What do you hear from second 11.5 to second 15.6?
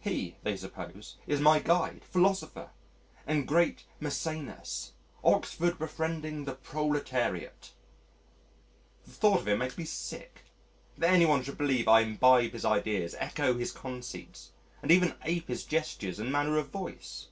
believe I imbibe his ideas, echo his conceits, and even ape